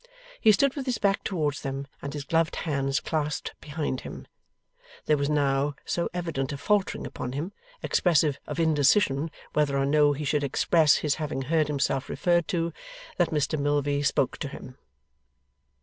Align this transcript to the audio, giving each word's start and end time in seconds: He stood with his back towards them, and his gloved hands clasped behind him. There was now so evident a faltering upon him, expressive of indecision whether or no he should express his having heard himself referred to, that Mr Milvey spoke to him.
He 0.39 0.51
stood 0.51 0.75
with 0.75 0.87
his 0.87 0.97
back 0.97 1.23
towards 1.23 1.61
them, 1.61 1.85
and 2.01 2.11
his 2.13 2.23
gloved 2.23 2.55
hands 2.55 2.99
clasped 2.99 3.53
behind 3.61 4.01
him. 4.01 4.25
There 5.05 5.15
was 5.15 5.29
now 5.29 5.75
so 5.85 6.09
evident 6.11 6.51
a 6.51 6.57
faltering 6.57 7.05
upon 7.05 7.33
him, 7.33 7.51
expressive 7.83 8.39
of 8.47 8.59
indecision 8.59 9.29
whether 9.53 9.77
or 9.77 9.85
no 9.85 10.13
he 10.13 10.25
should 10.25 10.43
express 10.43 10.95
his 11.05 11.13
having 11.21 11.43
heard 11.43 11.67
himself 11.67 12.09
referred 12.09 12.47
to, 12.47 12.73
that 13.17 13.29
Mr 13.29 13.59
Milvey 13.59 14.01
spoke 14.01 14.39
to 14.39 14.47
him. 14.47 14.75